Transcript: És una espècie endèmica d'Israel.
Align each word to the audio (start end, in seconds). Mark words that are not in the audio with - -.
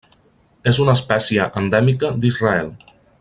És 0.71 0.79
una 0.85 0.95
espècie 0.99 1.47
endèmica 1.63 2.13
d'Israel. 2.25 2.77